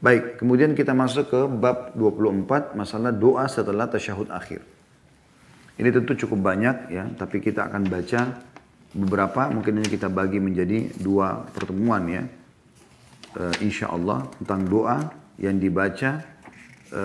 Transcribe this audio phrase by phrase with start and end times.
[0.00, 4.64] Baik, kemudian kita masuk ke bab 24, masalah doa setelah tasyahud akhir.
[5.76, 8.40] Ini tentu cukup banyak ya, tapi kita akan baca
[8.96, 12.24] beberapa, mungkin ini kita bagi menjadi dua pertemuan ya.
[13.36, 15.04] E, insya Allah tentang doa
[15.36, 16.24] yang dibaca
[16.88, 17.04] e,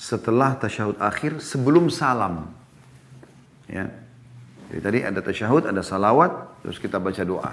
[0.00, 2.56] setelah tasyahud akhir sebelum salam.
[3.68, 3.84] Ya.
[4.72, 7.52] Jadi tadi ada tasyahud, ada salawat, terus kita baca doa.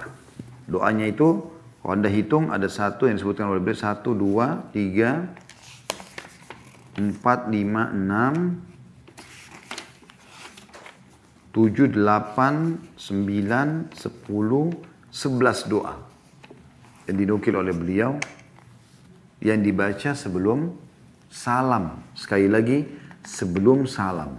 [0.63, 5.29] Doanya itu kalau anda hitung ada satu yang disebutkan oleh beliau satu dua tiga
[6.97, 8.59] empat lima enam
[11.53, 14.73] tujuh delapan sembilan sepuluh
[15.13, 15.95] sebelas doa
[17.07, 18.19] yang dinukil oleh beliau
[19.41, 20.73] yang dibaca sebelum
[21.29, 22.01] salam.
[22.17, 22.83] Sekali lagi
[23.21, 24.33] sebelum salam.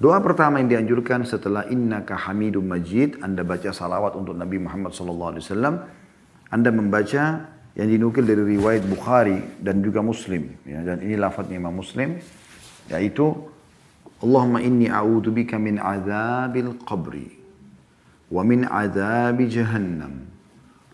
[0.00, 4.96] Doa pertama yang dianjurkan setelah innaka hamidum majid, Anda baca salawat untuk Nabi Muhammad
[5.44, 5.76] wasallam
[6.50, 7.46] anda membaca
[7.78, 12.18] yang dinukil dari riwayat Bukhari dan juga Muslim ya, dan ini lafadznya Imam Muslim
[12.90, 13.32] yaitu
[14.20, 17.30] Allahumma inni a'udzubika min azabil qabri
[18.28, 20.26] wa min azabi jahannam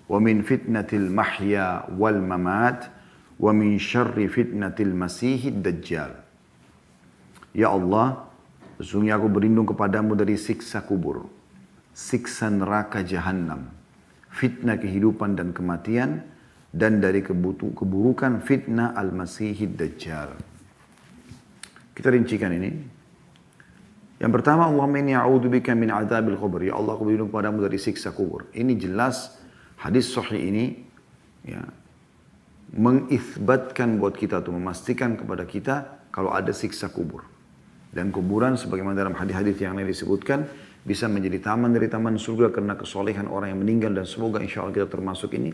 [0.06, 2.92] wa min fitnatil mahya wal mamat
[3.40, 6.14] wa min syarri fitnatil masihid dajjal.
[7.56, 8.28] Ya Allah
[8.78, 11.26] sesungguhnya aku berlindung kepadamu dari siksa kubur
[11.96, 13.72] siksa neraka jahannam
[14.36, 16.20] fitnah kehidupan dan kematian,
[16.76, 20.36] dan dari keburukan fitnah al-masihid dajjal.
[21.96, 22.70] Kita rincikan ini.
[24.20, 26.60] Yang pertama, Allahumma inni a'udzubika min adzabil kubur.
[26.60, 28.48] Ya Allah, aku berlindung padamu dari siksa kubur.
[28.52, 29.40] Ini jelas
[29.80, 30.64] hadis sahih ini
[31.44, 31.64] ya,
[32.76, 35.74] mengisbatkan buat kita atau memastikan kepada kita
[36.12, 37.24] kalau ada siksa kubur.
[37.92, 40.44] Dan kuburan sebagaimana dalam hadis-hadis yang lain disebutkan
[40.86, 44.78] bisa menjadi taman dari taman surga karena kesolehan orang yang meninggal dan semoga insya Allah
[44.78, 45.50] kita termasuk ini.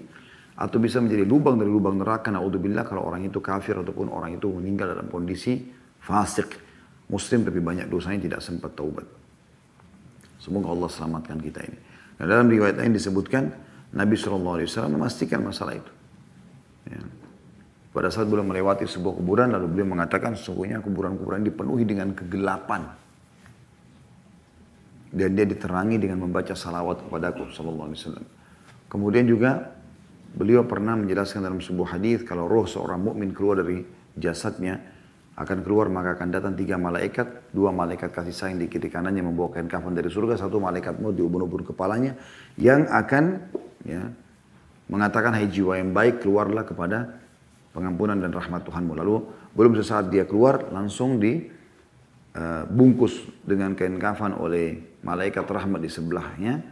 [0.52, 2.28] Atau bisa menjadi lubang dari lubang neraka.
[2.28, 5.56] Naudzubillah kalau orang itu kafir ataupun orang itu meninggal dalam kondisi
[6.04, 6.60] fasik.
[7.08, 9.08] Muslim tapi banyak dosanya tidak sempat taubat.
[10.36, 11.78] Semoga Allah selamatkan kita ini.
[12.20, 13.48] Nah, dalam riwayat lain disebutkan
[13.96, 14.60] Nabi SAW
[14.92, 15.92] memastikan masalah itu.
[16.82, 16.98] Ya.
[17.94, 22.90] pada saat beliau melewati sebuah kuburan lalu beliau mengatakan sesungguhnya kuburan-kuburan dipenuhi dengan kegelapan
[25.12, 28.26] dan dia diterangi dengan membaca salawat kepada aku sallallahu alaihi wasallam.
[28.88, 29.76] Kemudian juga
[30.32, 33.84] beliau pernah menjelaskan dalam sebuah hadis kalau roh seorang mukmin keluar dari
[34.16, 34.80] jasadnya
[35.32, 39.52] akan keluar maka akan datang tiga malaikat, dua malaikat kasih sayang di kiri kanannya membawa
[39.52, 42.16] kain kafan dari surga, satu malaikat maut di ubun-ubun kepalanya
[42.60, 43.40] yang akan
[43.84, 44.12] ya,
[44.92, 47.16] mengatakan hai jiwa yang baik keluarlah kepada
[47.72, 48.92] pengampunan dan rahmat Tuhanmu.
[48.92, 49.14] Lalu
[49.56, 51.48] belum sesaat dia keluar langsung di
[52.36, 56.62] uh, bungkus dengan kain kafan oleh malaikat rahmat di sebelahnya,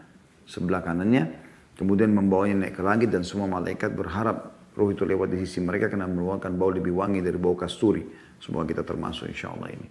[0.46, 1.30] sebelah kanannya,
[1.76, 5.90] kemudian membawanya naik ke langit dan semua malaikat berharap roh itu lewat di sisi mereka
[5.90, 8.06] karena mengeluarkan bau lebih wangi dari bau kasturi.
[8.40, 9.88] Semoga kita termasuk insya Allah ini.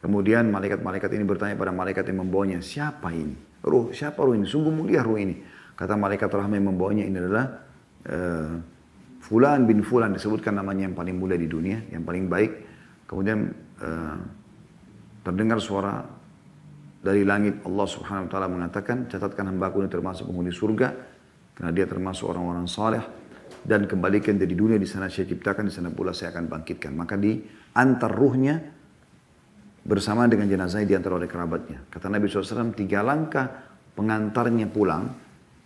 [0.00, 3.34] Kemudian malaikat-malaikat ini bertanya pada malaikat yang membawanya, siapa ini?
[3.64, 4.46] Ruh, siapa ruh ini?
[4.46, 5.42] Sungguh mulia ruh ini.
[5.74, 7.46] Kata malaikat rahmat yang membawanya ini adalah
[8.08, 8.54] uh,
[9.26, 12.52] Fulan bin Fulan disebutkan namanya yang paling mulia di dunia, yang paling baik.
[13.10, 13.50] Kemudian
[13.82, 14.16] uh,
[15.26, 16.06] terdengar suara
[17.02, 20.94] dari langit Allah subhanahu wa ta'ala mengatakan catatkan hambaku ini termasuk penghuni surga
[21.58, 23.02] karena dia termasuk orang-orang saleh
[23.66, 26.94] dan kembalikan dari dunia di sana saya ciptakan di sana pula saya akan bangkitkan.
[26.94, 27.42] Maka di
[27.74, 28.54] antar ruhnya
[29.86, 31.82] bersama dengan jenazahnya diantar oleh kerabatnya.
[31.90, 33.50] Kata Nabi SAW tiga langkah
[33.98, 35.10] pengantarnya pulang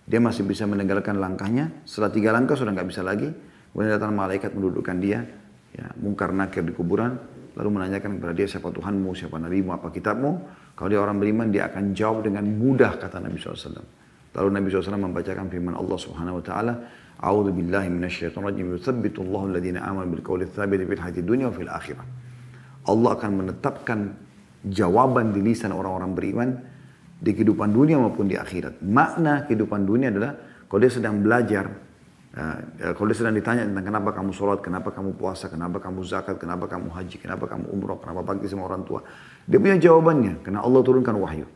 [0.08, 1.84] dia masih bisa meninggalkan langkahnya.
[1.84, 3.28] Setelah tiga langkah sudah nggak bisa lagi.
[3.70, 5.22] Kemudian datang malaikat mendudukkan dia
[5.70, 7.14] ya mungkar nakir di kuburan
[7.56, 10.30] lalu menanyakan kepada dia siapa Tuhanmu, siapa Nabimu, apa kitabmu.
[10.74, 13.82] Kalau dia orang beriman, dia akan jawab dengan mudah kata Nabi SAW.
[14.30, 16.72] Lalu Nabi SAW membacakan firman Allah Subhanahu Wa Taala,
[17.18, 18.66] "A'udzu billahi minasyaitonir rajim.
[18.78, 22.06] Yuthabbitu Allahu alladziina aamanu bil qawli tsabit fil hayatid dunya wa fil akhirah."
[22.86, 23.98] Allah akan menetapkan
[24.64, 26.48] jawaban di lisan orang-orang beriman
[27.20, 28.80] di kehidupan dunia maupun di akhirat.
[28.80, 30.32] Makna kehidupan dunia adalah
[30.64, 31.68] kalau dia sedang belajar
[32.30, 35.98] Ya, ya, kalau dia sedang ditanya tentang kenapa kamu sholat, kenapa kamu puasa, kenapa kamu
[36.06, 39.02] zakat, kenapa kamu haji, kenapa kamu umroh, kenapa bakti sama orang tua.
[39.50, 41.50] Dia punya jawabannya, karena Allah turunkan wahyu.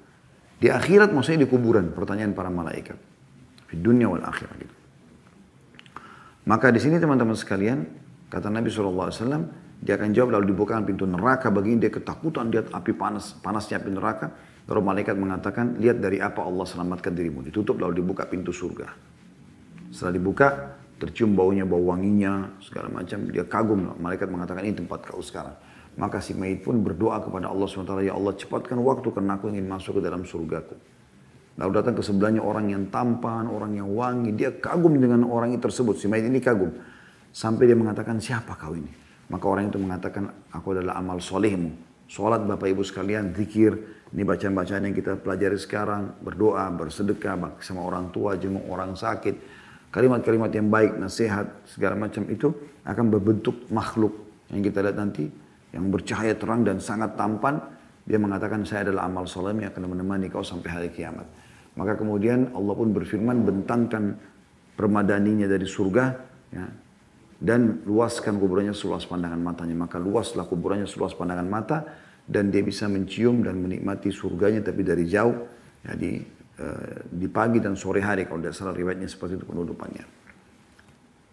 [0.58, 2.98] Di akhirat maksudnya di kuburan, pertanyaan para malaikat.
[3.70, 4.74] Di dunia wal akhirat gitu.
[6.50, 7.86] Maka di sini teman-teman sekalian,
[8.26, 9.14] kata Nabi SAW,
[9.78, 13.94] dia akan jawab lalu dibukakan pintu neraka bagi dia ketakutan lihat api panas, panasnya api
[13.94, 14.26] neraka.
[14.64, 17.44] Lalu malaikat mengatakan, lihat dari apa Allah selamatkan dirimu.
[17.44, 19.13] Ditutup lalu dibuka pintu surga.
[19.94, 20.48] Setelah dibuka,
[20.98, 23.30] tercium baunya, bau wanginya, segala macam.
[23.30, 23.94] Dia kagum.
[24.02, 25.54] Malaikat mengatakan ini tempat kau sekarang.
[25.94, 29.70] Maka si mayit pun berdoa kepada Allah SWT, Ya Allah cepatkan waktu karena aku ingin
[29.70, 30.74] masuk ke dalam surgaku.
[31.54, 34.34] Lalu datang ke sebelahnya orang yang tampan, orang yang wangi.
[34.34, 36.02] Dia kagum dengan orang itu tersebut.
[36.02, 36.74] Si mayit ini kagum.
[37.30, 38.90] Sampai dia mengatakan, siapa kau ini?
[39.30, 41.70] Maka orang itu mengatakan, aku adalah amal solehmu.
[42.10, 43.78] Sholat Bapak Ibu sekalian, zikir.
[44.10, 46.18] Ini bacaan-bacaan yang kita pelajari sekarang.
[46.18, 49.62] Berdoa, bersedekah, sama orang tua, jenguk orang sakit.
[49.94, 52.50] Kalimat-kalimat yang baik, nasihat, segala macam itu
[52.82, 54.10] akan berbentuk makhluk.
[54.50, 55.30] Yang kita lihat nanti,
[55.70, 57.62] yang bercahaya terang dan sangat tampan.
[58.02, 61.30] Dia mengatakan, saya adalah amal soleh yang akan menemani kau sampai hari kiamat.
[61.78, 64.18] Maka kemudian Allah pun berfirman bentangkan
[64.74, 66.04] permadaninya dari surga
[66.50, 66.66] ya,
[67.38, 69.78] dan luaskan kuburannya seluas pandangan matanya.
[69.78, 71.86] Maka luaslah kuburannya seluas pandangan mata
[72.26, 75.34] dan dia bisa mencium dan menikmati surganya tapi dari jauh
[75.86, 75.92] ya,
[76.54, 80.04] di, uh, di pagi dan sore hari kalau tidak salah riwayatnya seperti itu penutupannya.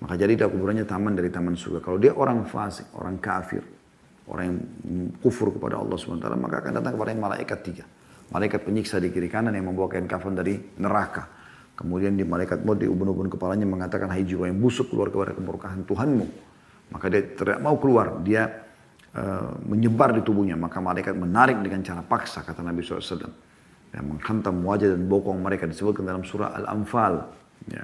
[0.01, 1.77] Maka jadi kuburannya taman dari taman surga.
[1.85, 3.61] Kalau dia orang fasik, orang kafir,
[4.25, 4.57] orang yang
[5.21, 7.85] kufur kepada Allah SWT, maka akan datang kepada malaikat tiga
[8.31, 11.27] malaikat penyiksa di kiri kanan yang membawa kain kafan dari neraka.
[11.75, 15.83] Kemudian di malaikat maut di ubun-ubun kepalanya mengatakan, hai jiwa yang busuk keluar kepada kemurkaan
[15.83, 16.27] Tuhanmu.
[16.91, 18.47] Maka dia tidak mau keluar, dia
[19.15, 20.55] uh, menyebar di tubuhnya.
[20.55, 23.50] Maka malaikat menarik dengan cara paksa, kata Nabi SAW.
[23.91, 27.27] Yang menghantam wajah dan bokong mereka disebutkan dalam surah Al-Anfal.
[27.67, 27.83] Ya.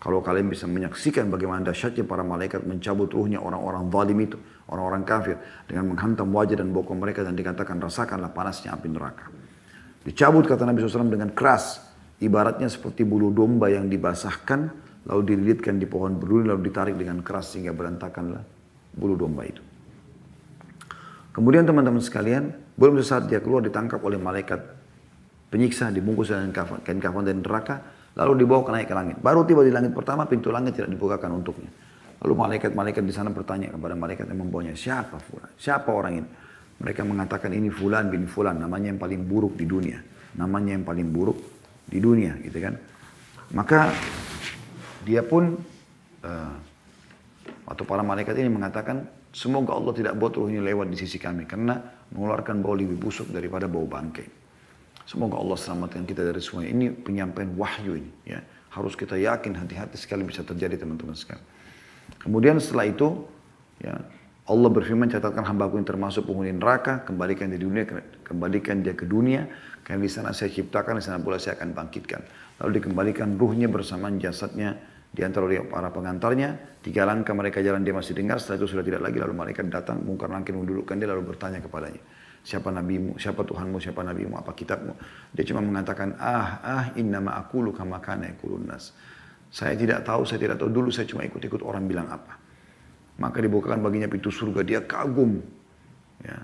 [0.00, 4.40] Kalau kalian bisa menyaksikan bagaimana dahsyatnya para malaikat mencabut ruhnya orang-orang zalim itu,
[4.72, 5.36] orang-orang kafir
[5.68, 9.28] dengan menghantam wajah dan bokong mereka dan dikatakan rasakanlah panasnya api neraka.
[10.00, 11.84] Dicabut kata Nabi SAW dengan keras.
[12.20, 14.60] Ibaratnya seperti bulu domba yang dibasahkan,
[15.04, 18.40] lalu dililitkan di pohon berduri, lalu ditarik dengan keras sehingga berantakanlah
[18.96, 19.60] bulu domba itu.
[21.36, 24.79] Kemudian teman-teman sekalian, belum sesaat dia keluar ditangkap oleh malaikat
[25.50, 27.82] penyiksa, dibungkus dengan kafan, kain kafan dan neraka,
[28.14, 29.16] lalu dibawa ke naik ke langit.
[29.18, 31.70] Baru tiba di langit pertama, pintu langit tidak dibukakan untuknya.
[32.22, 35.18] Lalu malaikat-malaikat di sana bertanya kepada malaikat yang membawanya, siapa
[35.58, 36.28] Siapa orang ini?
[36.80, 40.00] Mereka mengatakan ini fulan bin fulan, namanya yang paling buruk di dunia.
[40.38, 41.36] Namanya yang paling buruk
[41.84, 42.78] di dunia, gitu kan.
[43.52, 43.90] Maka
[45.04, 45.58] dia pun
[46.22, 46.54] uh,
[47.66, 51.46] atau para malaikat ini mengatakan semoga Allah tidak buat ruh ini lewat di sisi kami
[51.46, 51.78] karena
[52.10, 54.39] mengeluarkan bau lebih busuk daripada bau bangkai.
[55.08, 58.40] Semoga Allah selamatkan kita dari semua ini penyampaian wahyu ini ya.
[58.70, 61.42] Harus kita yakin hati-hati sekali bisa terjadi teman-teman sekalian.
[62.22, 63.26] Kemudian setelah itu
[63.82, 63.98] ya
[64.50, 67.86] Allah berfirman, catatkan hambaku yang termasuk penghuni neraka, kembalikan dia di dunia,
[68.26, 69.46] kembalikan dia ke dunia,
[69.86, 72.18] karena di sana saya ciptakan, di sana pula saya akan bangkitkan.
[72.58, 74.74] Lalu dikembalikan ruhnya bersama jasadnya
[75.14, 79.06] di antara para pengantarnya, tiga langkah mereka jalan dia masih dengar, setelah itu sudah tidak
[79.06, 82.02] lagi, lalu mereka datang, mungkar langkah mendudukkan dia, lalu bertanya kepadanya,
[82.40, 84.92] siapa nabimu, siapa Tuhanmu, siapa nabimu, apa kitabmu.
[85.36, 88.32] Dia cuma mengatakan, ah, ah, innama akulu kama kana.
[89.50, 92.38] Saya tidak tahu, saya tidak tahu, dulu saya cuma ikut-ikut orang bilang apa.
[93.20, 94.64] Maka dibukakan baginya pintu surga.
[94.64, 95.42] Dia kagum.
[96.24, 96.40] Ya.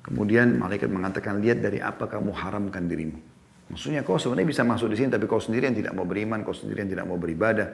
[0.00, 3.20] Kemudian malaikat mengatakan, lihat dari apa kamu haramkan dirimu.
[3.70, 6.88] Maksudnya kau sebenarnya bisa masuk di sini, tapi kau sendirian tidak mau beriman, kau sendirian
[6.88, 7.68] tidak mau beribadah.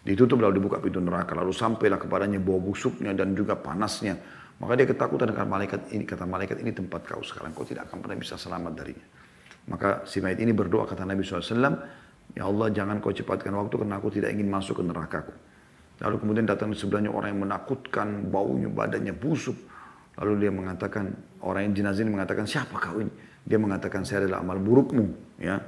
[0.00, 4.16] Ditutup lalu dibuka pintu neraka, lalu sampailah kepadanya bau busuknya dan juga panasnya.
[4.60, 8.04] Maka dia ketakutan dengan malaikat ini, kata malaikat ini tempat kau sekarang, kau tidak akan
[8.04, 9.06] pernah bisa selamat darinya.
[9.72, 11.48] Maka si mayat ini berdoa kata Nabi SAW,
[12.36, 15.34] Ya Allah jangan kau cepatkan waktu karena aku tidak ingin masuk ke nerakaku.
[16.00, 19.56] Lalu kemudian datang di sebelahnya orang yang menakutkan, baunya, badannya busuk.
[20.20, 21.10] Lalu dia mengatakan,
[21.42, 23.10] orang yang jenazah ini mengatakan, siapa kau ini?
[23.42, 25.58] Dia mengatakan, saya adalah amal burukmu, ya,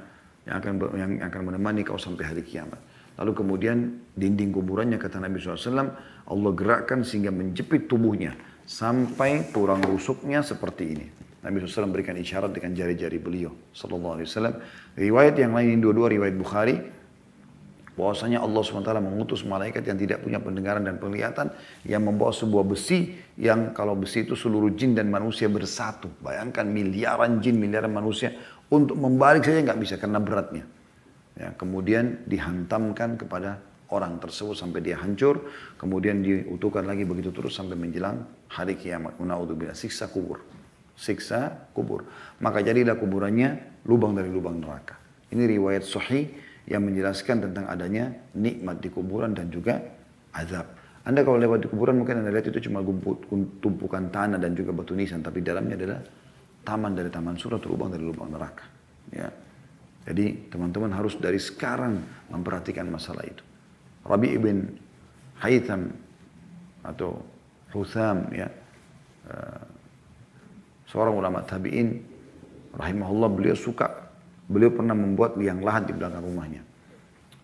[0.45, 2.79] yang akan yang akan menemani kau sampai hari kiamat.
[3.17, 3.77] Lalu kemudian
[4.17, 5.91] dinding kuburannya kata Nabi SAW,
[6.25, 8.33] Allah gerakkan sehingga menjepit tubuhnya
[8.63, 11.05] sampai kurang rusuknya seperti ini.
[11.43, 13.51] Nabi SAW memberikan isyarat dengan jari-jari beliau.
[13.75, 14.55] Sallallahu Alaihi Wasallam.
[14.95, 16.79] Riwayat yang lain dua-dua riwayat Bukhari
[17.93, 21.53] bahwasanya Allah SWT mengutus malaikat yang tidak punya pendengaran dan penglihatan
[21.85, 26.09] yang membawa sebuah besi yang kalau besi itu seluruh jin dan manusia bersatu.
[26.23, 28.33] Bayangkan miliaran jin, miliaran manusia
[28.71, 30.65] untuk membalik saja nggak bisa karena beratnya.
[31.33, 33.61] Ya, kemudian dihantamkan kepada
[33.93, 35.45] orang tersebut sampai dia hancur,
[35.77, 39.21] kemudian diutuhkan lagi begitu terus sampai menjelang hari kiamat.
[39.21, 40.41] Unaudzubillah siksa kubur.
[40.97, 42.09] Siksa kubur.
[42.41, 44.97] Maka jadilah kuburannya lubang dari lubang neraka.
[45.29, 46.33] Ini riwayat sahih
[46.65, 49.77] yang menjelaskan tentang adanya nikmat di kuburan dan juga
[50.33, 50.65] azab.
[51.03, 52.79] Anda kalau lewat di kuburan mungkin Anda lihat itu cuma
[53.59, 55.99] tumpukan tanah dan juga batu nisan, tapi dalamnya adalah
[56.63, 58.65] taman dari taman surga atau lubang dari lubang neraka.
[59.11, 59.27] Ya.
[60.03, 61.99] Jadi teman-teman harus dari sekarang
[62.31, 63.43] memperhatikan masalah itu.
[64.03, 64.57] Rabi ibn
[65.39, 65.91] Haytham
[66.83, 67.19] atau
[67.71, 68.51] Hutham ya
[69.31, 69.63] uh,
[70.87, 72.03] seorang ulama tabi'in
[72.75, 74.03] rahimahullah beliau suka
[74.47, 76.61] Beliau pernah membuat liang lahat di belakang rumahnya.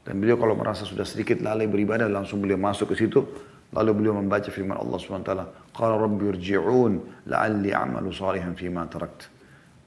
[0.04, 3.24] Dan beliau kalau merasa sudah sedikit lalai beribadah, langsung beliau masuk ke situ.
[3.70, 5.32] Lalu beliau membaca firman Allah SWT.
[5.72, 9.30] Qala rabbi irji'un la'alli a'malu salihan fima tarakt.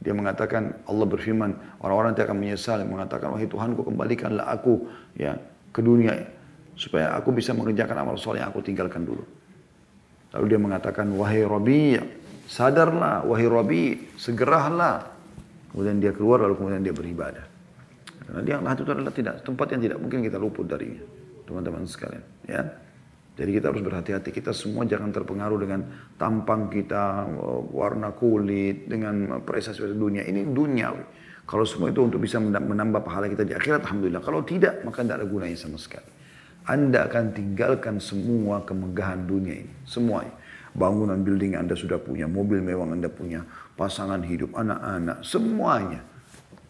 [0.02, 4.82] Dia mengatakan Allah berfirman orang-orang yang akan menyesal mengatakan wahai Tuhanku kembalikanlah aku
[5.14, 5.38] ya
[5.70, 6.18] ke dunia
[6.82, 9.22] supaya aku bisa mengerjakan amal soleh yang aku tinggalkan dulu.
[10.34, 11.94] Lalu dia mengatakan wahai Rabi
[12.50, 13.82] sadarlah wahai Rabi
[14.18, 15.06] segeralah.
[15.70, 17.46] Kemudian dia keluar lalu kemudian dia beribadah.
[18.26, 21.06] Karena dia itu adalah tidak tempat yang tidak mungkin kita luput darinya
[21.46, 22.62] teman-teman sekalian ya.
[23.32, 24.28] Jadi kita harus berhati-hati.
[24.28, 25.80] Kita semua jangan terpengaruh dengan
[26.20, 27.24] tampang kita,
[27.72, 30.20] warna kulit, dengan prestasi dunia.
[30.28, 30.92] Ini dunia.
[31.48, 34.20] Kalau semua itu untuk bisa menambah pahala kita di akhirat, Alhamdulillah.
[34.20, 36.21] Kalau tidak, maka tidak ada gunanya sama sekali.
[36.68, 39.72] Anda akan tinggalkan semua kemegahan dunia ini.
[39.86, 40.32] Semuanya.
[40.72, 43.44] Bangunan building Anda sudah punya, mobil mewah Anda punya,
[43.76, 46.00] pasangan hidup, anak-anak, semuanya.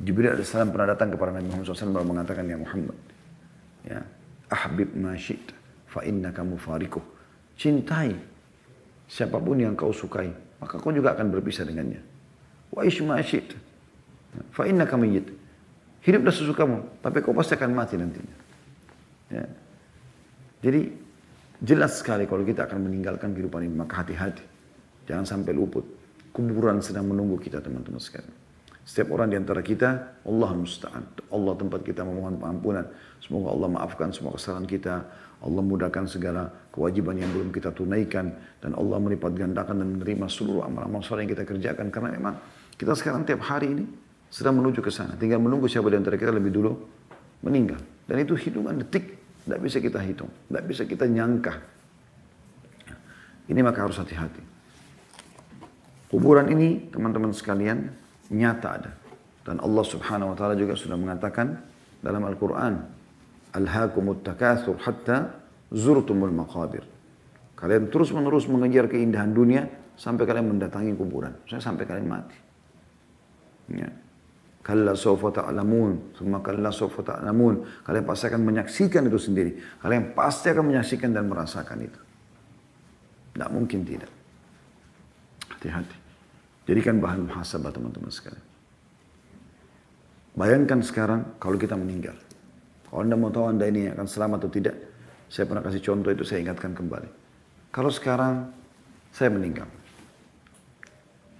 [0.02, 2.98] Jibril AS pernah datang kepada Nabi Muhammad SAW mengatakan, Ya Muhammad,
[3.86, 4.02] ya,
[4.50, 5.54] ahbib ma syi'ta
[5.86, 7.04] fa kamu farikuh.
[7.54, 8.16] Cintai
[9.06, 12.02] siapa pun yang kau sukai, maka kau juga akan berpisah dengannya.
[12.74, 13.54] Wa ishma asyid.
[14.50, 15.28] Fa innaka mayyit.
[16.02, 18.36] Hiduplah sesukamu, tapi kau pasti akan mati nantinya.
[19.30, 19.46] Ya.
[20.62, 20.80] Jadi
[21.58, 24.46] jelas sekali kalau kita akan meninggalkan kehidupan ini, maka hati-hati.
[25.10, 25.84] Jangan sampai luput.
[26.32, 28.32] Kuburan sedang menunggu kita teman-teman sekalian.
[28.82, 31.04] Setiap orang di antara kita, Allah musta'an.
[31.30, 32.82] Allah tempat kita memohon pengampunan.
[33.22, 35.06] Semoga Allah maafkan semua kesalahan kita.
[35.42, 38.34] Allah mudahkan segala kewajiban yang belum kita tunaikan.
[38.58, 41.94] Dan Allah melipat gandakan dan menerima seluruh amal-amal soleh yang kita kerjakan.
[41.94, 42.34] Karena memang
[42.74, 43.84] kita sekarang tiap hari ini
[44.26, 45.14] sedang menuju ke sana.
[45.14, 46.72] Tinggal menunggu siapa di antara kita lebih dulu
[47.46, 47.78] meninggal.
[48.02, 49.21] Dan itu hitungan detik.
[49.42, 50.30] Tidak bisa kita hitung.
[50.30, 51.54] Tidak bisa kita nyangka.
[53.50, 54.42] Ini maka harus hati-hati.
[56.12, 57.90] Kuburan ini teman-teman sekalian
[58.30, 58.92] nyata ada.
[59.42, 61.58] Dan Allah subhanahu wa ta'ala juga sudah mengatakan
[61.98, 62.78] dalam Al-Quran
[63.52, 65.42] alhaakumut takatsur hatta
[65.74, 66.86] zurtumul maqabir.
[67.58, 71.34] Kalian terus menerus mengejar keindahan dunia sampai kalian mendatangi kuburan.
[71.46, 72.38] Saya sampai kalian mati.
[73.70, 73.90] Ya.
[74.62, 77.82] Kalla sawfa ta'lamun, thumma kalla sawfa ta'lamun.
[77.82, 79.58] Kalian pasti akan menyaksikan itu sendiri.
[79.82, 82.00] Kalian pasti akan menyaksikan dan merasakan itu.
[83.34, 84.12] Tidak mungkin tidak.
[85.50, 85.96] Hati-hati.
[86.70, 88.46] Jadikan bahan muhasabah teman-teman sekalian.
[90.38, 92.14] Bayangkan sekarang kalau kita meninggal.
[92.86, 94.76] Kalau Anda mau tahu Anda ini akan selamat atau tidak,
[95.26, 97.10] saya pernah kasih contoh itu saya ingatkan kembali.
[97.72, 98.52] Kalau sekarang
[99.10, 99.68] saya meninggal,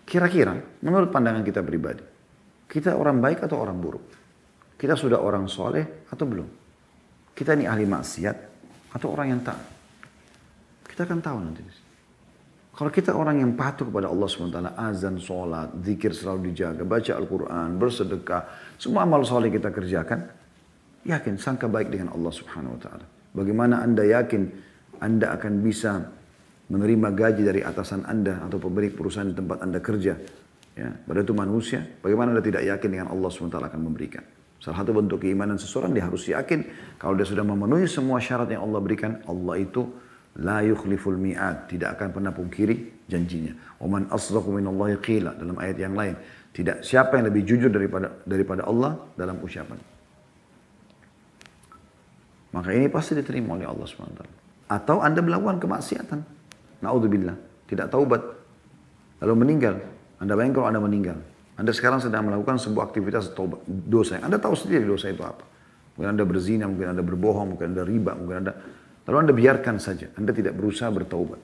[0.09, 2.12] kira-kira menurut pandangan kita pribadi,
[2.73, 4.05] kita orang baik atau orang buruk?
[4.81, 6.49] Kita sudah orang soleh atau belum?
[7.37, 8.37] Kita ini ahli maksiat
[8.97, 9.61] atau orang yang taat?
[10.89, 11.63] Kita akan tahu nanti.
[12.73, 17.69] Kalau kita orang yang patuh kepada Allah SWT, azan, sholat, zikir selalu dijaga, baca Al-Quran,
[17.77, 18.49] bersedekah,
[18.81, 20.25] semua amal soleh kita kerjakan,
[21.03, 23.07] Yakin, sangka baik dengan Allah subhanahu wa ta'ala.
[23.35, 24.43] Bagaimana anda yakin
[25.03, 25.99] anda akan bisa
[26.71, 30.15] menerima gaji dari atasan anda atau pemilik perusahaan di tempat anda kerja.
[30.73, 34.25] Ya, pada itu manusia, bagaimana anda tidak yakin dengan Allah SWT akan memberikan.
[34.57, 36.65] Salah satu bentuk keimanan seseorang dia harus yakin
[36.97, 39.85] kalau dia sudah memenuhi semua syarat yang Allah berikan, Allah itu
[40.39, 43.53] la yukhliful mi'ad, tidak akan pernah pungkiri janjinya.
[43.83, 46.15] Waman asdaqu minallahi qila dalam ayat yang lain.
[46.53, 49.77] Tidak siapa yang lebih jujur daripada daripada Allah dalam ucapan.
[52.53, 54.23] Maka ini pasti diterima oleh Allah SWT.
[54.69, 56.21] Atau Anda melakukan kemaksiatan.
[56.85, 57.37] Na'udzubillah.
[57.65, 58.21] Tidak taubat.
[59.25, 59.81] Lalu meninggal.
[60.23, 61.19] Anda bayangkan kalau Anda meninggal.
[61.59, 64.23] Anda sekarang sedang melakukan sebuah aktivitas taubat, dosa.
[64.23, 65.43] Anda tahu sendiri dosa itu apa.
[65.99, 68.53] Mungkin Anda berzina, mungkin Anda berbohong, mungkin Anda riba, mungkin Anda...
[69.03, 70.15] Lalu Anda biarkan saja.
[70.15, 71.43] Anda tidak berusaha bertaubat.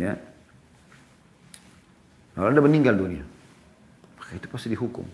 [0.00, 0.16] Ya.
[2.40, 3.24] Lalu Anda meninggal dunia.
[4.16, 5.06] Maka itu pasti dihukum.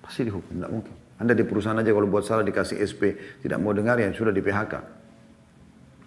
[0.00, 0.94] Pasti dihukum, tidak mungkin.
[1.18, 3.02] Anda di perusahaan aja kalau buat salah dikasih SP,
[3.44, 4.74] tidak mau dengar ya sudah di PHK.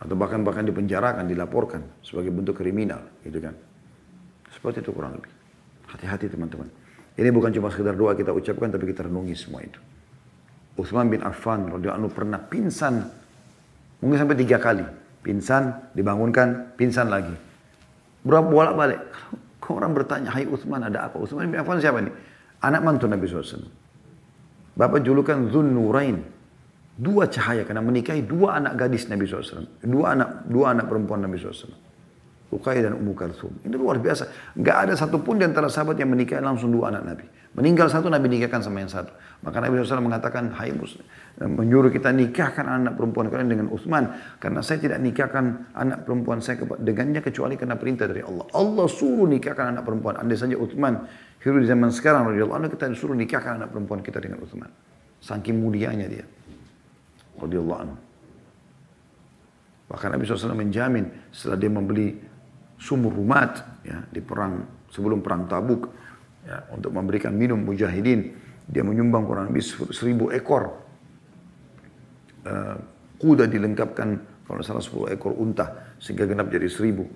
[0.02, 3.54] Atau bahkan bahkan dipenjarakan, dilaporkan sebagai bentuk kriminal, gitu kan.
[4.52, 5.37] Seperti itu kurang lebih.
[5.88, 6.67] Hati-hati teman-teman.
[7.17, 9.79] Ini bukan cuma sekedar doa kita ucapkan, tapi kita renungi semua itu.
[10.77, 13.01] Utsman bin Affan radhiyallahu pernah pingsan
[13.98, 14.86] mungkin sampai tiga kali.
[15.25, 17.34] Pingsan, dibangunkan, pingsan lagi.
[18.22, 19.01] Berapa bolak-balik.
[19.58, 21.17] Kalau orang bertanya, hai Utsman ada apa?
[21.17, 22.13] Utsman bin Affan siapa ini?
[22.62, 23.65] Anak mantu Nabi SAW.
[24.77, 26.22] Bapak julukan Zun Nurain.
[26.98, 29.65] Dua cahaya karena menikahi dua anak gadis Nabi SAW.
[29.86, 31.74] Dua anak dua anak perempuan Nabi SAW.
[32.48, 33.51] Ruqayyah dan Ummu Kalthum.
[33.68, 34.56] Ini luar biasa.
[34.56, 37.25] Gak ada satupun di antara sahabat yang menikahi langsung dua anak Nabi.
[37.58, 39.10] Meninggal satu, Nabi nikahkan sama yang satu.
[39.42, 41.01] Maka Nabi SAW mengatakan, Hai Muslim,
[41.42, 44.13] menyuruh kita nikahkan anak perempuan kalian dengan Uthman.
[44.38, 48.46] Karena saya tidak nikahkan anak perempuan saya dengannya kecuali karena perintah dari Allah.
[48.54, 50.22] Allah suruh nikahkan anak perempuan.
[50.22, 51.01] Andai saja Uthman
[51.42, 54.70] hidup di zaman sekarang, radhiyallahu kita disuruh nikahkan anak perempuan kita dengan Uthman.
[55.18, 56.25] Saking mulianya dia.
[57.42, 57.98] Radhiyallahu anhu.
[59.88, 62.08] Bahkan Nabi SAW menjamin setelah dia membeli
[62.78, 65.90] sumur rumat ya, di perang sebelum perang Tabuk
[66.46, 68.46] ya, untuk memberikan minum mujahidin.
[68.68, 69.64] Dia menyumbang kurang lebih
[69.96, 70.88] seribu ekor
[72.48, 72.76] uh,
[73.16, 77.08] kuda dilengkapkan kalau salah sepuluh ekor unta sehingga genap jadi seribu.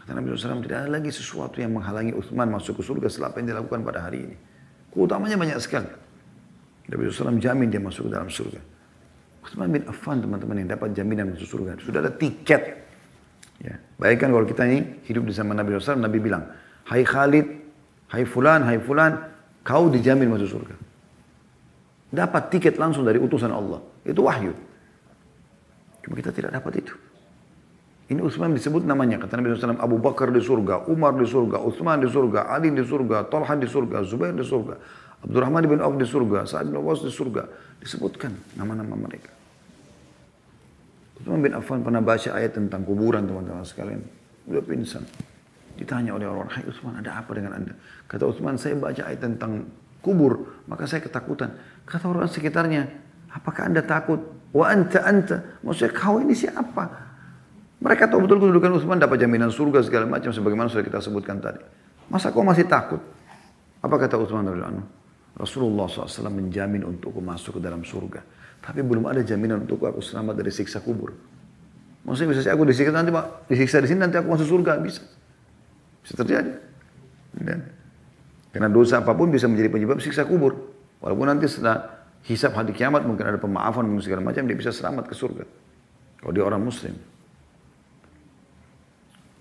[0.00, 3.44] Kata Nabi SAW tidak ada lagi sesuatu yang menghalangi Uthman masuk ke surga setelah apa
[3.44, 4.36] yang dilakukan pada hari ini.
[4.88, 5.92] Keutamanya banyak sekali.
[6.88, 8.60] Nabi SAW jamin dia masuk ke dalam surga.
[9.44, 11.76] Uthman bin Affan teman-teman yang dapat jaminan masuk surga.
[11.84, 12.87] Sudah ada tiket.
[13.58, 13.74] Ya.
[13.98, 16.46] Bayangkan kalau kita ini hidup di zaman Nabi SAW, Nabi bilang,
[16.86, 17.46] Hai Khalid,
[18.14, 19.18] hai Fulan, hai Fulan,
[19.66, 20.76] kau dijamin masuk surga.
[22.08, 23.82] Dapat tiket langsung dari utusan Allah.
[24.06, 24.54] Itu wahyu.
[26.00, 26.94] Cuma kita tidak dapat itu.
[28.08, 29.20] Ini Utsman disebut namanya.
[29.20, 32.80] Kata Nabi SAW, Abu Bakar di surga, Umar di surga, Utsman di surga, Ali di
[32.80, 34.80] surga, Talha di surga, Zubair di surga,
[35.28, 37.44] Abdurrahman bin Auf di surga, Sa'ad bin Awas di surga.
[37.84, 39.37] Disebutkan nama-nama mereka.
[41.18, 44.02] Utsman bin Affan pernah baca ayat tentang kuburan teman-teman sekalian.
[44.46, 45.02] Udah pingsan.
[45.78, 47.74] Ditanya oleh orang, Hai Utsman ada apa dengan anda?
[48.06, 49.66] Kata Utsman, saya baca ayat tentang
[50.02, 51.54] kubur, maka saya ketakutan.
[51.86, 52.86] Kata orang sekitarnya,
[53.30, 54.18] apakah anda takut?
[54.50, 56.84] Wa anta anta, maksudnya kau ini siapa?
[57.78, 61.62] Mereka tahu betul kedudukan Utsman dapat jaminan surga segala macam sebagaimana sudah kita sebutkan tadi.
[62.10, 62.98] Masa kau masih takut?
[63.78, 64.98] Apa kata Utsman radhiyallahu
[65.38, 68.18] Rasulullah SAW menjamin untukku masuk ke dalam surga.
[68.62, 71.14] Tapi belum ada jaminan untuk aku selamat dari siksa kubur.
[72.08, 75.04] Maksudnya bisa saya aku disiksa nanti pak, disiksa di sini nanti aku masuk surga bisa,
[76.00, 76.52] bisa terjadi.
[77.36, 77.60] Dan,
[78.48, 80.56] karena dosa apa pun bisa menjadi penyebab siksa kubur.
[81.04, 85.04] Walaupun nanti setelah hisab hari kiamat mungkin ada pemaafan mungkin segala macam dia bisa selamat
[85.06, 85.44] ke surga.
[86.18, 86.96] Kalau dia orang muslim.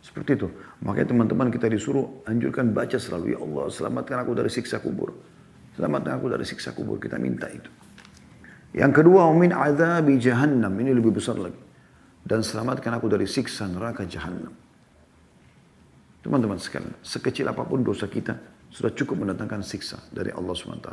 [0.03, 0.47] Seperti itu.
[0.83, 3.33] Makanya teman-teman kita disuruh anjurkan baca selalu.
[3.33, 5.15] Ya Allah selamatkan aku dari siksa kubur.
[5.79, 7.01] Selamatkan aku dari siksa kubur.
[7.01, 7.67] Kita minta itu.
[8.75, 10.73] Yang kedua, min azabi jahannam.
[10.75, 11.59] Ini lebih besar lagi.
[12.27, 14.51] Dan selamatkan aku dari siksa neraka jahannam.
[16.19, 18.35] Teman-teman sekalian, sekecil apa pun dosa kita
[18.67, 20.89] sudah cukup mendatangkan siksa dari Allah SWT.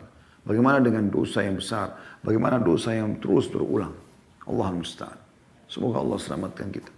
[0.47, 2.21] Bagaimana dengan dosa yang besar?
[2.23, 3.97] Bagaimana dosa yang terus berulang?
[4.45, 5.19] Allah musta'an.
[5.67, 6.93] Semoga Allah selamatkan kita.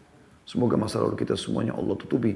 [0.45, 2.35] Semoga masa lalu kita semuanya Allah tutupi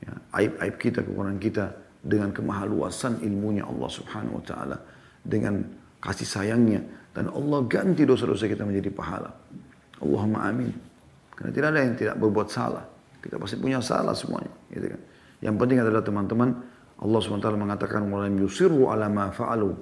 [0.00, 1.64] ya, aib-aib kita, kekurangan kita
[2.04, 4.76] dengan kemahaluasan ilmunya Allah subhanahu wa ta'ala.
[5.24, 5.64] Dengan
[6.04, 6.84] kasih sayangnya.
[7.16, 9.32] Dan Allah ganti dosa-dosa kita menjadi pahala.
[10.04, 10.74] Allahumma amin.
[11.32, 12.84] Karena tidak ada yang tidak berbuat salah.
[13.24, 14.52] Kita pasti punya salah semuanya.
[14.68, 15.00] Gitu kan.
[15.40, 16.48] Yang penting adalah teman-teman,
[17.00, 19.72] Allah SWT mengatakan, walam yusirru ala ma fa'alu.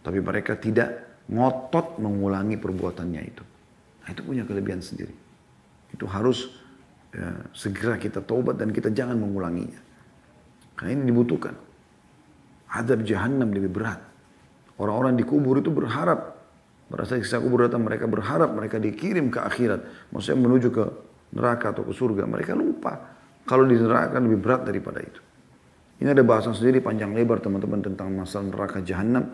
[0.00, 3.44] Tapi mereka tidak ngotot mengulangi perbuatannya itu.
[4.04, 5.12] Nah, itu punya kelebihan sendiri.
[5.90, 6.52] Itu harus
[7.10, 9.80] ya, segera kita taubat dan kita jangan mengulanginya.
[10.76, 11.54] Karena ini dibutuhkan.
[12.74, 14.13] Adab jahanam lebih berat.
[14.78, 16.34] Orang-orang di kubur itu berharap.
[16.90, 20.10] Merasa siksa kubur datang, mereka berharap mereka dikirim ke akhirat.
[20.10, 20.84] Maksudnya menuju ke
[21.34, 22.26] neraka atau ke surga.
[22.26, 22.98] Mereka lupa.
[23.44, 25.20] Kalau di neraka lebih berat daripada itu.
[26.02, 29.30] Ini ada bahasan sendiri panjang lebar teman-teman tentang masalah neraka jahanam.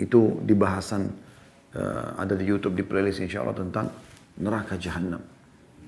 [0.00, 1.12] Itu di bahasan
[1.76, 3.86] uh, ada di YouTube di playlist insya Allah tentang
[4.40, 5.20] neraka jahanam.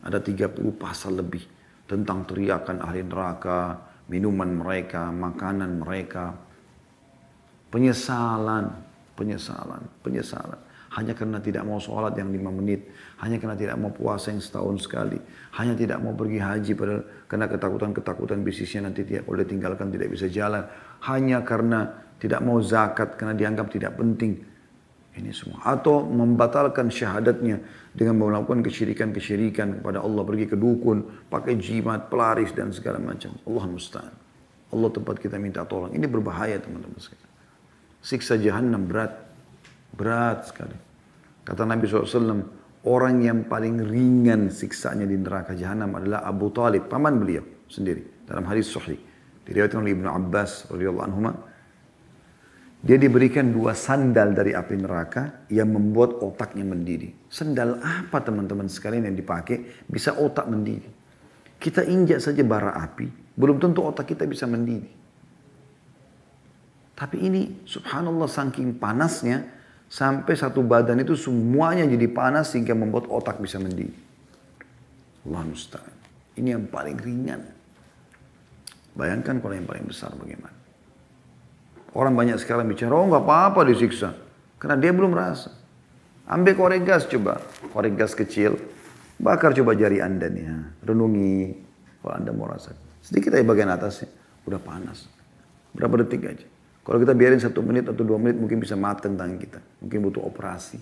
[0.05, 1.43] Ada 30 pasal lebih
[1.88, 3.81] tentang teriakan ahli neraka,
[4.12, 6.47] minuman mereka, makanan mereka.
[7.68, 8.72] Penyesalan,
[9.12, 10.61] penyesalan, penyesalan.
[10.88, 12.88] Hanya karena tidak mau sholat yang lima menit.
[13.20, 15.20] Hanya karena tidak mau puasa yang setahun sekali.
[15.61, 20.33] Hanya tidak mau pergi haji padahal karena ketakutan-ketakutan bisnisnya nanti tidak boleh tinggalkan, tidak bisa
[20.33, 20.64] jalan.
[21.04, 24.40] Hanya karena tidak mau zakat karena dianggap tidak penting.
[25.18, 25.61] Ini semua.
[25.66, 27.61] Atau membatalkan syahadatnya
[27.92, 30.24] dengan melakukan kesyirikan-kesyirikan kepada Allah.
[30.24, 33.37] Pergi ke dukun, pakai jimat, pelaris dan segala macam.
[33.44, 34.14] Allah musta'an.
[34.72, 35.92] Allah tempat kita minta tolong.
[35.92, 37.28] Ini berbahaya teman-teman sekalian.
[38.02, 39.12] Siksa jahannam berat.
[39.94, 40.76] Berat sekali.
[41.42, 42.44] Kata Nabi SAW,
[42.84, 48.28] orang yang paling ringan siksanya di neraka jahannam adalah Abu Talib, paman beliau sendiri.
[48.28, 49.00] Dalam hadis sahih.
[49.48, 51.20] Diriwayatkan oleh Ibnu Abbas radhiyallahu anhu
[52.78, 57.11] dia diberikan dua sandal dari api neraka yang membuat otaknya mendidih.
[57.26, 60.94] Sandal apa teman-teman sekalian yang dipakai bisa otak mendidih.
[61.58, 64.94] Kita injak saja bara api, belum tentu otak kita bisa mendidih.
[66.98, 69.46] Tapi ini subhanallah saking panasnya,
[69.87, 73.94] sampai satu badan itu semuanya jadi panas sehingga membuat otak bisa mendidih.
[75.22, 75.94] Allah musta'an.
[76.34, 77.42] Ini yang paling ringan.
[78.98, 80.58] Bayangkan kalau yang paling besar bagaimana.
[81.94, 84.18] Orang banyak sekarang bicara, oh nggak apa-apa disiksa.
[84.58, 85.54] Karena dia belum merasa.
[86.26, 87.38] Ambil korek gas coba,
[87.70, 88.58] korek gas kecil.
[89.22, 90.58] Bakar coba jari anda nih, ya.
[90.82, 91.38] renungi.
[92.02, 92.74] Kalau anda mau rasa.
[93.02, 94.11] Sedikit aja bagian atasnya,
[94.46, 95.06] udah panas.
[95.74, 96.58] Berapa detik aja.
[96.88, 99.61] Kalau kita biarin satu menit atau dua menit mungkin bisa mati tangan kita.
[99.85, 100.81] Mungkin butuh operasi.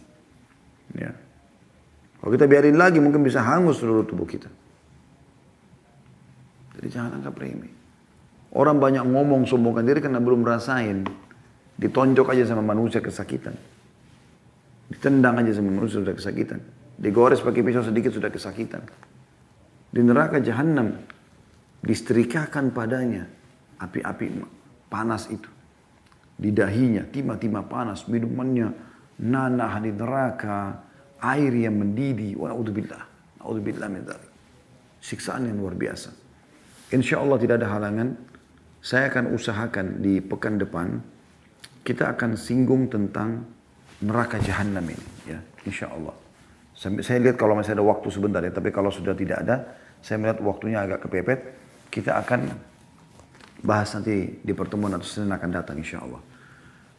[0.95, 1.11] Ya.
[2.23, 4.47] Kalau kita biarin lagi mungkin bisa hangus seluruh tubuh kita.
[6.79, 7.75] Jadi jangan anggap remeh.
[8.55, 11.03] Orang banyak ngomong sombongkan diri karena belum merasain.
[11.75, 13.59] Ditonjok aja sama manusia kesakitan.
[14.87, 16.63] Ditendang aja sama manusia sudah kesakitan.
[16.95, 18.87] Digores pakai pisau sedikit sudah kesakitan.
[19.91, 21.03] Di neraka jahanam
[21.83, 23.27] disetrikakan padanya
[23.83, 24.39] api-api
[24.87, 25.56] panas itu.
[26.37, 28.69] Di dahinya timah-timah panas, minumannya
[29.25, 30.85] nanah di neraka,
[31.25, 32.37] air yang mendidih.
[32.37, 33.03] Wa na'udzubillah.
[33.41, 34.33] Na'udzubillah min dhalik.
[35.01, 36.13] Siksaan yang luar biasa.
[36.93, 38.09] Insya Allah tidak ada halangan.
[38.85, 41.03] Saya akan usahakan di pekan depan
[41.87, 43.47] kita akan singgung tentang
[44.03, 46.13] neraka jahanam ini, ya, insya Allah.
[46.77, 49.65] Saya lihat kalau masih ada waktu sebentar ya, tapi kalau sudah tidak ada,
[50.03, 51.41] saya melihat waktunya agak kepepet,
[51.89, 52.53] kita akan
[53.65, 56.21] bahas nanti di pertemuan atau Senin akan datang insya Allah.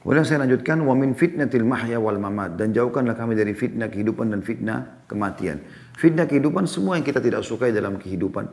[0.01, 4.31] Kemudian saya lanjutkan, wa min fitnatil mahya wal mamat dan jauhkanlah kami dari fitnah kehidupan
[4.31, 5.59] dan fitnah kematian.
[5.99, 8.47] Fitnah kehidupan semua yang kita tidak sukai dalam kehidupan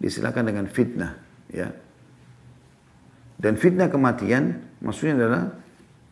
[0.00, 1.20] disilakan dengan fitnah,
[1.52, 1.68] ya.
[3.36, 5.52] Dan fitnah kematian maksudnya adalah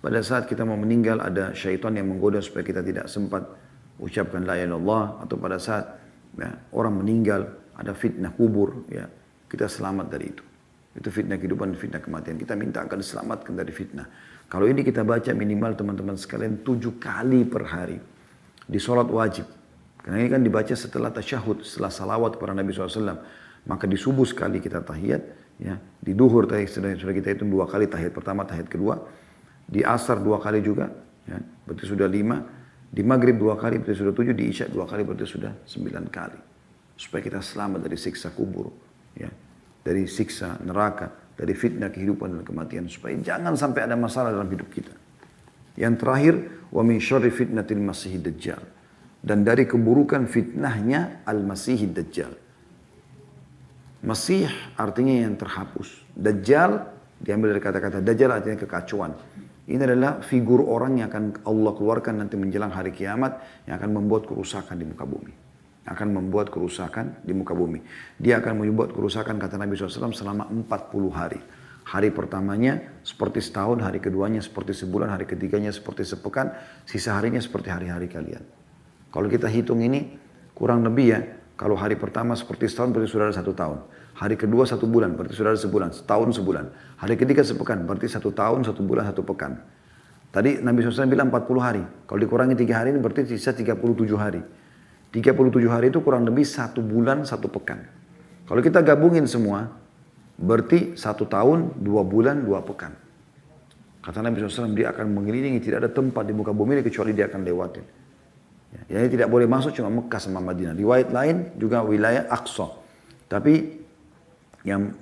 [0.05, 3.49] pada saat kita mau meninggal ada syaitan yang menggoda supaya kita tidak sempat
[3.97, 5.97] ucapkan la ilaha atau pada saat
[6.37, 9.09] ya, orang meninggal ada fitnah kubur ya
[9.49, 10.45] kita selamat dari itu.
[10.95, 12.39] Itu fitnah kehidupan fitnah kematian.
[12.39, 14.07] Kita minta akan diselamatkan dari fitnah.
[14.47, 17.99] Kalau ini kita baca minimal teman-teman sekalian tujuh kali per hari.
[18.65, 19.51] Di sholat wajib.
[19.99, 23.19] Karena ini kan dibaca setelah tasyahud, setelah salawat kepada Nabi SAW.
[23.65, 25.43] Maka di subuh sekali kita tahiyat.
[25.55, 29.01] Ya, di duhur sudah, sudah kita hitung dua kali tahiyat pertama, tahiyat kedua.
[29.67, 30.93] Di asar dua kali juga.
[31.27, 32.45] Ya, berarti sudah lima.
[32.95, 34.35] Di maghrib dua kali berarti sudah tujuh.
[34.37, 36.39] Di isya dua kali berarti sudah sembilan kali.
[36.95, 38.71] Supaya kita selamat dari siksa kubur.
[39.17, 39.33] Ya,
[39.85, 44.71] dari siksa neraka dari fitnah kehidupan dan kematian supaya jangan sampai ada masalah dalam hidup
[44.71, 44.95] kita.
[45.75, 46.35] Yang terakhir,
[46.71, 48.63] wa min syarri fitnatil masihid dajjal.
[49.25, 52.31] Dan dari keburukan fitnahnya al-masihid dajjal.
[54.05, 56.05] Masih artinya yang terhapus.
[56.13, 56.87] Dajjal
[57.19, 59.17] diambil dari kata-kata dajjal artinya kekacauan.
[59.65, 64.29] Ini adalah figur orang yang akan Allah keluarkan nanti menjelang hari kiamat yang akan membuat
[64.29, 65.45] kerusakan di muka bumi
[65.85, 67.85] akan membuat kerusakan di muka bumi.
[68.17, 71.41] Dia akan membuat kerusakan kata Nabi SAW selama 40 hari.
[71.85, 76.57] Hari pertamanya seperti setahun, hari keduanya seperti sebulan, hari ketiganya seperti sepekan,
[76.89, 78.41] sisa harinya seperti hari-hari kalian.
[79.13, 80.17] Kalau kita hitung ini
[80.57, 81.21] kurang lebih ya,
[81.61, 83.79] kalau hari pertama seperti setahun berarti sudah ada satu tahun.
[84.17, 86.65] Hari kedua satu bulan berarti sudah ada sebulan, setahun sebulan.
[87.05, 89.61] Hari ketiga sepekan berarti satu tahun, satu bulan, satu pekan.
[90.35, 91.85] Tadi Nabi SAW bilang 40 hari.
[92.09, 93.77] Kalau dikurangi tiga hari ini berarti sisa 37
[94.19, 94.43] hari.
[95.15, 97.87] 37 hari itu kurang lebih satu bulan, satu pekan.
[98.51, 99.71] Kalau kita gabungin semua,
[100.35, 102.99] berarti satu tahun, dua bulan, dua pekan.
[104.03, 107.31] Kata Nabi SAW, dia akan mengelilingi, tidak ada tempat di muka bumi ini kecuali dia
[107.31, 107.87] akan lewatin.
[108.91, 110.75] Ya, jadi tidak boleh masuk cuma Mekah sama Madinah.
[110.75, 112.75] Riwayat lain juga wilayah Aqsa.
[113.31, 113.81] Tapi
[114.67, 114.93] yang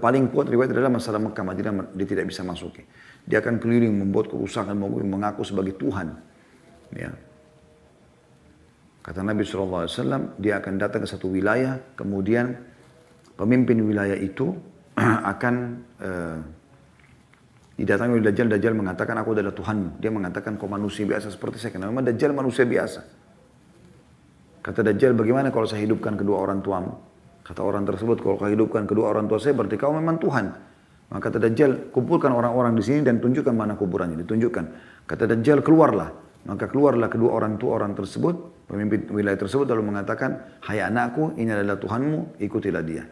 [0.00, 2.80] paling kuat riwayat adalah masalah Mekah Madinah dia tidak bisa masuk.
[3.28, 6.16] Dia akan keliling membuat kerusakan, mengaku sebagai Tuhan.
[6.96, 7.12] Ya,
[9.08, 12.52] Kata Nabi SAW, dia akan datang ke satu wilayah, kemudian
[13.40, 14.52] pemimpin wilayah itu
[15.32, 15.54] akan
[15.96, 16.36] uh,
[17.80, 18.52] didatangi oleh Dajjal.
[18.52, 19.96] Dajjal mengatakan, aku adalah Tuhanmu.
[19.96, 21.72] Dia mengatakan, kau manusia biasa seperti saya.
[21.72, 23.00] Karena memang Dajjal manusia biasa.
[24.60, 26.92] Kata Dajjal, bagaimana kalau saya hidupkan kedua orang tuamu?
[27.48, 30.52] Kata orang tersebut, kalau kau hidupkan kedua orang tua saya, berarti kau memang Tuhan.
[31.08, 34.20] Maka kata Dajjal, kumpulkan orang-orang di sini dan tunjukkan mana kuburannya.
[34.20, 34.64] Ditunjukkan.
[35.08, 36.27] Kata Dajjal, keluarlah.
[36.46, 41.50] Maka keluarlah kedua orang tua orang tersebut, pemimpin wilayah tersebut lalu mengatakan, Hai anakku, ini
[41.50, 43.04] adalah Tuhanmu, ikutilah dia.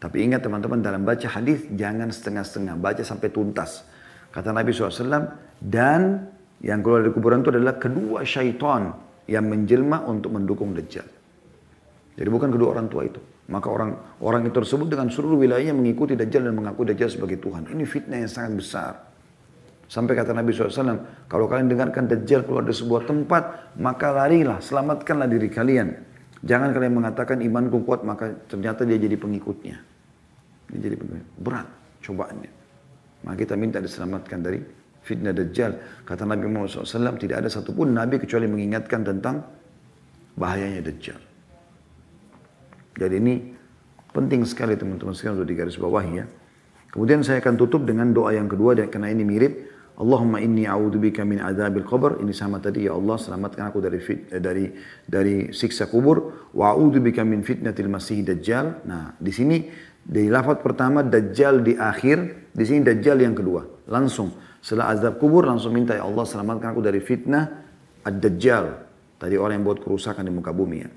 [0.00, 3.84] Tapi ingat teman-teman dalam baca hadis jangan setengah-setengah, baca sampai tuntas.
[4.30, 5.28] Kata Nabi SAW,
[5.60, 6.30] dan
[6.64, 8.96] yang keluar dari kuburan itu adalah kedua syaitan
[9.28, 11.04] yang menjelma untuk mendukung Dajjal.
[12.16, 13.20] Jadi bukan kedua orang tua itu.
[13.50, 13.90] Maka orang
[14.22, 17.66] orang itu tersebut dengan seluruh wilayahnya mengikuti Dajjal dan mengaku Dajjal sebagai Tuhan.
[17.68, 18.92] Ini fitnah yang sangat besar.
[19.90, 25.26] Sampai kata Nabi SAW, kalau kalian dengarkan Dajjal keluar dari sebuah tempat, maka larilah, selamatkanlah
[25.26, 25.88] diri kalian.
[26.46, 29.76] Jangan kalian mengatakan imanku kuat, maka ternyata dia jadi pengikutnya.
[30.70, 31.26] Dia jadi pengikutnya.
[31.42, 31.66] Berat
[32.06, 32.50] cobaannya.
[33.26, 34.62] Maka kita minta diselamatkan dari
[35.02, 36.06] fitnah Dajjal.
[36.06, 39.42] Kata Nabi Muhammad SAW, tidak ada satupun Nabi kecuali mengingatkan tentang
[40.38, 41.18] bahayanya Dajjal.
[42.94, 43.34] Jadi ini
[44.14, 46.30] penting sekali teman-teman sekalian untuk digaris bawahi ya.
[46.94, 51.42] Kemudian saya akan tutup dengan doa yang kedua karena ini mirip Allahumma inni a'udzubika min
[51.42, 52.22] adzabil qabr.
[52.22, 54.70] Ini sama tadi ya Allah selamatkan aku dari fit, eh, dari
[55.04, 58.86] dari siksa kubur wa a'udzubika min fitnatil masih dajjal.
[58.86, 59.66] Nah, di sini
[60.00, 63.90] di lafaz pertama dajjal di akhir, di sini dajjal yang kedua.
[63.90, 67.44] Langsung setelah azab kubur langsung minta ya Allah selamatkan aku dari fitnah
[68.04, 68.88] ad-dajjal.
[69.20, 70.90] Tadi orang yang buat kerusakan di muka bumi ya.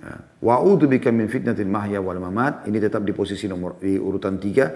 [0.00, 0.12] ya.
[0.40, 2.64] Wa a'udzubika min fitnatil mahya wal mamat.
[2.64, 4.72] Ini tetap di posisi nomor di urutan tiga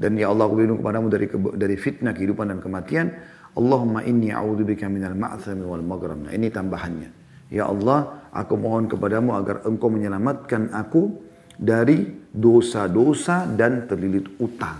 [0.00, 1.26] Dan ya Allah aku berlindung kepadamu dari
[1.60, 3.12] dari fitnah kehidupan dan kematian.
[3.52, 6.24] Allahumma inni a'udzubika minal ma'thami wal maghram.
[6.24, 7.10] Nah, ini tambahannya.
[7.52, 11.18] Ya Allah, aku mohon kepadamu agar engkau menyelamatkan aku
[11.58, 14.78] dari dosa-dosa dan terlilit utang.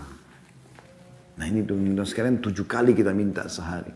[1.37, 3.91] Nah ini teman-teman sekalian tujuh kali kita minta sehari.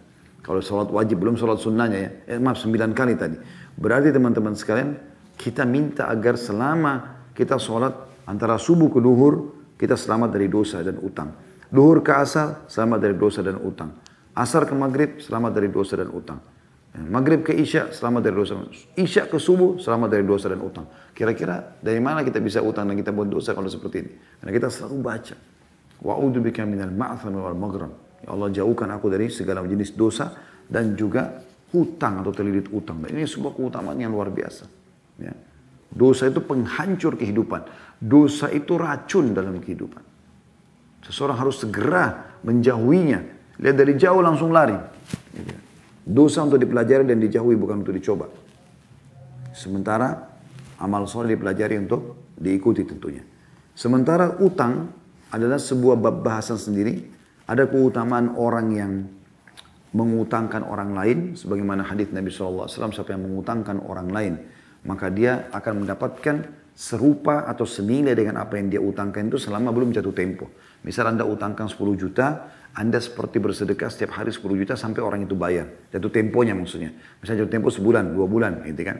[0.44, 2.10] Kalau sholat wajib, belum sholat sunnahnya ya.
[2.36, 3.36] Eh, maaf, sembilan kali tadi.
[3.80, 4.92] Berarti teman-teman sekalian,
[5.40, 7.96] kita minta agar selama kita sholat
[8.28, 11.34] antara subuh ke duhur, kita selamat dari dosa dan utang.
[11.70, 13.90] Duhur ke asar, selamat dari dosa dan utang.
[14.34, 16.38] Asar ke maghrib, selamat dari dosa dan utang.
[16.94, 18.54] Maghrib ke Isya, selamat dari dosa.
[18.94, 20.86] Isya ke subuh, selamat dari dosa dan utang.
[21.10, 24.10] Kira-kira dari mana kita bisa utang dan kita buat dosa kalau seperti ini?
[24.38, 25.34] Karena kita selalu baca.
[25.98, 27.92] Wa'udhu bika minal ma'athami wal maghram.
[28.22, 30.30] Ya Allah jauhkan aku dari segala jenis dosa
[30.70, 31.42] dan juga
[31.74, 33.02] hutang atau terlilit utang.
[33.02, 34.64] Dan ini sebuah keutamaan yang luar biasa.
[35.18, 35.34] Ya.
[35.94, 37.70] Dosa itu penghancur kehidupan.
[38.02, 40.02] Dosa itu racun dalam kehidupan.
[41.06, 43.20] Seseorang harus segera menjauhinya.
[43.62, 44.74] Lihat dari jauh langsung lari.
[46.02, 48.26] Dosa untuk dipelajari dan dijauhi bukan untuk dicoba.
[49.54, 50.34] Sementara
[50.82, 53.22] amal soleh dipelajari untuk diikuti tentunya.
[53.78, 54.90] Sementara utang
[55.30, 57.14] adalah sebuah bab bahasan sendiri.
[57.46, 58.92] Ada keutamaan orang yang
[59.94, 61.18] mengutangkan orang lain.
[61.38, 64.34] Sebagaimana hadis Nabi SAW, siapa yang mengutangkan orang lain.
[64.84, 66.36] Maka dia akan mendapatkan
[66.74, 70.50] serupa atau senilai dengan apa yang dia utangkan itu selama belum jatuh tempo.
[70.84, 75.38] Misal Anda utangkan 10 juta, anda seperti bersedekah setiap hari 10 juta sampai orang itu
[75.38, 75.70] bayar.
[75.94, 76.90] Jatuh temponya maksudnya.
[77.22, 78.98] Misalnya jatuh tempo sebulan, dua bulan gitu kan.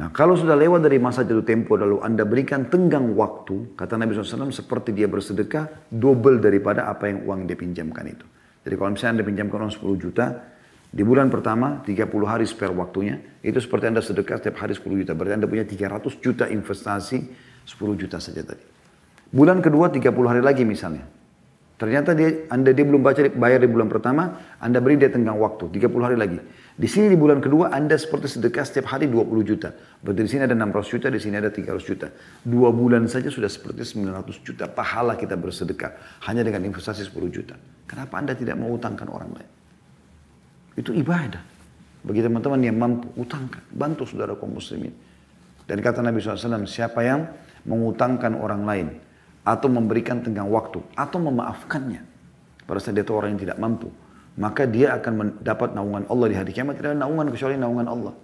[0.00, 4.16] Nah kalau sudah lewat dari masa jatuh tempo lalu Anda berikan tenggang waktu, kata Nabi
[4.16, 8.24] SAW seperti dia bersedekah double daripada apa yang uang dia pinjamkan itu.
[8.64, 10.26] Jadi kalau misalnya Anda pinjamkan uang 10 juta,
[10.94, 15.10] di bulan pertama 30 hari spare waktunya, itu seperti Anda sedekah setiap hari 10 juta.
[15.18, 17.18] Berarti Anda punya 300 juta investasi
[17.66, 18.62] 10 juta saja tadi.
[19.34, 21.02] Bulan kedua 30 hari lagi misalnya.
[21.74, 25.74] Ternyata dia, anda dia belum baca bayar di bulan pertama, anda beri dia tenggang waktu,
[25.74, 26.38] 30 hari lagi.
[26.78, 29.74] Di sini di bulan kedua anda seperti sedekah setiap hari 20 juta.
[29.98, 32.06] Berarti di sini ada 600 juta, di sini ada 300 juta.
[32.46, 36.22] Dua bulan saja sudah seperti 900 juta pahala kita bersedekah.
[36.30, 37.58] Hanya dengan investasi 10 juta.
[37.90, 39.63] Kenapa anda tidak mau utangkan orang lain?
[40.74, 41.42] Itu ibadah.
[42.04, 43.64] Bagi teman-teman yang mampu, utangkan.
[43.72, 44.92] Bantu saudara kaum muslimin.
[45.64, 47.24] Dan kata Nabi SAW, siapa yang
[47.64, 48.88] mengutangkan orang lain,
[49.44, 52.00] atau memberikan tenggang waktu atau memaafkannya
[52.64, 53.92] pada saat dia itu orang yang tidak mampu
[54.40, 58.16] maka dia akan mendapat naungan Allah di hari kiamat tidak ada naungan kecuali naungan Allah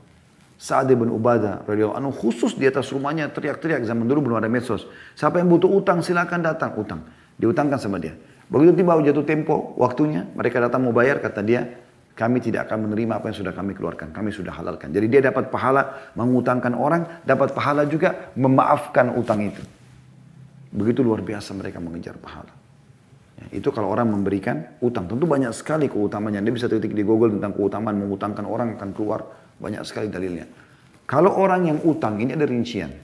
[0.61, 4.89] Sa'ad bin Ubadah radhiyallahu anhu khusus di atas rumahnya teriak-teriak zaman dulu belum ada medsos
[5.13, 7.05] siapa yang butuh utang silakan datang utang
[7.37, 8.17] diutangkan sama dia
[8.49, 11.69] begitu tiba jatuh tempo waktunya mereka datang mau bayar kata dia
[12.21, 15.49] kami tidak akan menerima apa yang sudah kami keluarkan kami sudah halalkan jadi dia dapat
[15.49, 19.65] pahala mengutangkan orang dapat pahala juga memaafkan utang itu
[20.71, 22.55] Begitu luar biasa mereka mengejar pahala.
[23.43, 25.11] Ya, itu kalau orang memberikan utang.
[25.11, 26.39] Tentu banyak sekali keutamanya.
[26.39, 29.27] Anda bisa ketik di Google tentang keutamaan mengutangkan orang akan keluar
[29.59, 30.47] banyak sekali dalilnya.
[31.11, 32.95] Kalau orang yang utang, ini ada rincian.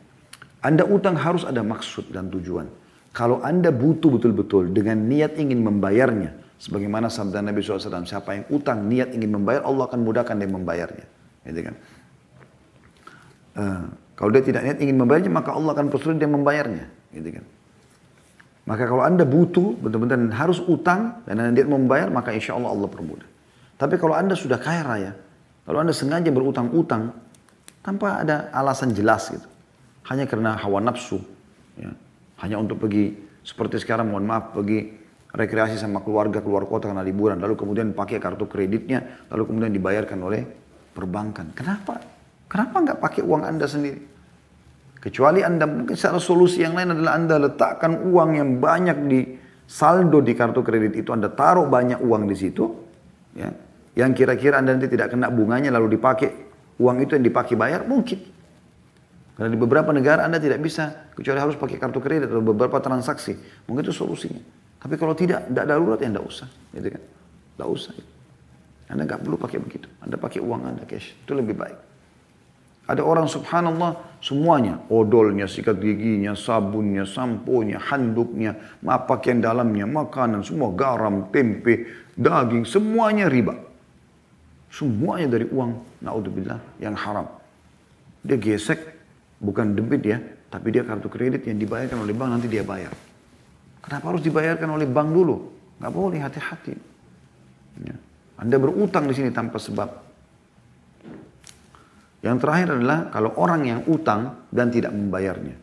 [0.63, 2.71] Anda utang harus ada maksud dan tujuan.
[3.11, 8.89] Kalau Anda butuh betul-betul dengan niat ingin membayarnya, sebagaimana sabda Nabi SAW, siapa yang utang
[8.89, 11.07] niat ingin membayar, Allah akan mudahkan dia membayarnya.
[11.47, 11.75] Gitu kan?
[13.57, 13.85] Uh,
[14.17, 16.89] kalau dia tidak niat ingin membayarnya, maka Allah akan persulit dia membayarnya.
[17.13, 17.45] Gitu kan?
[18.67, 22.91] Maka kalau anda butuh, benar-benar harus utang, dan anda mau membayar, maka insya Allah Allah
[22.91, 23.29] permudah.
[23.79, 25.13] Tapi kalau anda sudah kaya raya,
[25.63, 27.15] kalau anda sengaja berutang-utang,
[27.87, 29.47] tanpa ada alasan jelas gitu.
[30.11, 31.23] Hanya karena hawa nafsu.
[31.79, 31.95] Ya.
[32.43, 33.15] Hanya untuk pergi,
[33.47, 35.06] seperti sekarang mohon maaf, pergi
[35.37, 37.37] rekreasi sama keluarga keluar kota karena liburan.
[37.37, 40.43] Lalu kemudian pakai kartu kreditnya, lalu kemudian dibayarkan oleh
[40.97, 41.53] perbankan.
[41.53, 42.01] Kenapa?
[42.49, 44.17] Kenapa nggak pakai uang anda sendiri?
[45.07, 49.21] Kecuali Anda mungkin secara solusi yang lain adalah Anda letakkan uang yang banyak di
[49.63, 52.67] saldo di kartu kredit itu, Anda taruh banyak uang di situ,
[53.39, 53.55] ya,
[53.95, 56.35] yang kira-kira Anda nanti tidak kena bunganya lalu dipakai,
[56.83, 58.19] uang itu yang dipakai bayar, mungkin.
[59.39, 63.39] Karena di beberapa negara Anda tidak bisa, kecuali harus pakai kartu kredit atau beberapa transaksi.
[63.71, 64.43] Mungkin itu solusinya.
[64.87, 66.47] Tapi kalau tidak, tidak darurat ya tidak usah.
[66.71, 67.03] Gitu kan?
[67.03, 67.93] Tidak usah.
[68.87, 69.91] Anda nggak perlu pakai begitu.
[69.99, 71.11] Anda pakai uang Anda cash.
[71.27, 71.79] Itu lebih baik.
[72.87, 74.79] Ada orang subhanallah semuanya.
[74.87, 78.55] Odolnya, sikat giginya, sabunnya, samponya, handuknya,
[79.11, 83.59] pakaian dalamnya, makanan, semua garam, tempe, daging, semuanya riba.
[84.71, 87.27] Semuanya dari uang, naudzubillah, yang haram.
[88.23, 88.87] Dia gesek,
[89.43, 92.95] bukan debit ya, tapi dia kartu kredit yang dibayarkan oleh bank nanti dia bayar.
[93.87, 95.37] Kenapa harus dibayarkan oleh bank dulu?
[95.79, 96.75] Gak boleh, hati-hati.
[97.87, 97.95] Ya.
[98.37, 99.89] Anda berutang di sini tanpa sebab.
[102.27, 105.55] Yang terakhir adalah kalau orang yang utang dan tidak membayarnya.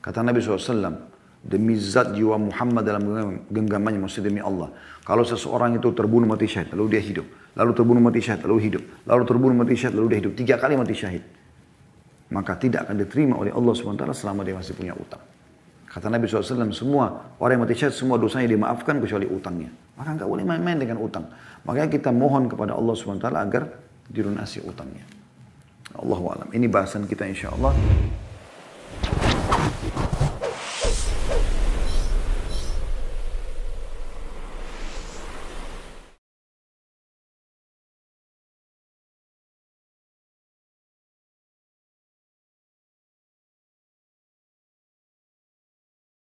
[0.00, 3.02] Kata Nabi SAW, Demi zat jiwa Muhammad dalam
[3.46, 4.74] genggamannya, maksudnya demi Allah.
[5.06, 7.26] Kalau seseorang itu terbunuh mati syahid, lalu dia hidup.
[7.54, 8.82] Lalu terbunuh mati syahid, lalu hidup.
[9.06, 10.32] Lalu terbunuh mati syahid, lalu dia hidup.
[10.34, 11.22] Tiga kali mati syahid.
[12.34, 15.22] Maka tidak akan diterima oleh Allah SWT selama dia masih punya utang.
[15.88, 19.72] Kata Nabi SAW, semua orang yang mati syahid, semua dosanya dimaafkan kecuali utangnya.
[19.96, 21.24] Maka nggak boleh main-main dengan utang.
[21.64, 23.62] Makanya kita mohon kepada Allah SWT agar
[24.04, 25.04] dilunasi utangnya.
[25.96, 26.48] Allah alam.
[26.52, 27.72] Ini bahasan kita insya Allah.